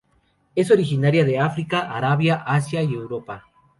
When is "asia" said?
2.43-2.81